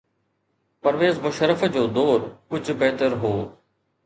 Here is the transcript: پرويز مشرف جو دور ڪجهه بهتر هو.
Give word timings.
پرويز 0.87 1.15
مشرف 1.27 1.59
جو 1.75 1.83
دور 1.99 2.19
ڪجهه 2.55 2.73
بهتر 2.81 3.11
هو. 3.27 3.33